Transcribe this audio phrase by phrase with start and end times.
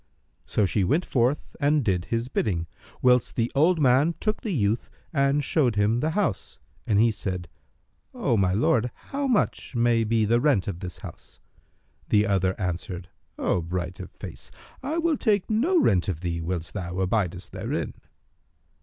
[0.47, 2.65] So she went forth and did his bidding;
[3.03, 7.47] whilst the old man took the youth and showed him the house; and he said,
[8.11, 11.39] "O my lord, how much may be the rent of this house?"
[12.09, 14.49] The other answered, "O bright of face,
[14.81, 17.93] I will take no rent of thee whilst thou abidest therein."